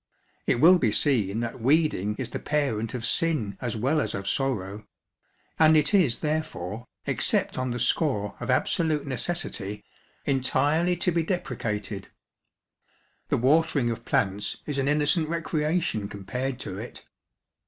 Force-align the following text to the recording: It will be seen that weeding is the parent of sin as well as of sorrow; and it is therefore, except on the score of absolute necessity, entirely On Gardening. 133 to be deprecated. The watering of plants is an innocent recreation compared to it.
It 0.47 0.59
will 0.59 0.79
be 0.79 0.91
seen 0.91 1.41
that 1.41 1.61
weeding 1.61 2.15
is 2.15 2.31
the 2.31 2.39
parent 2.39 2.95
of 2.95 3.05
sin 3.05 3.55
as 3.61 3.77
well 3.77 4.01
as 4.01 4.15
of 4.15 4.27
sorrow; 4.27 4.87
and 5.59 5.77
it 5.77 5.93
is 5.93 6.21
therefore, 6.21 6.87
except 7.05 7.55
on 7.55 7.69
the 7.69 7.77
score 7.77 8.35
of 8.39 8.49
absolute 8.49 9.05
necessity, 9.05 9.83
entirely 10.25 10.93
On 10.93 10.97
Gardening. 10.97 10.99
133 11.05 11.11
to 11.11 11.11
be 11.11 11.23
deprecated. 12.01 12.07
The 13.29 13.37
watering 13.37 13.91
of 13.91 14.03
plants 14.03 14.57
is 14.65 14.79
an 14.79 14.87
innocent 14.87 15.29
recreation 15.29 16.07
compared 16.07 16.59
to 16.61 16.79
it. 16.79 17.05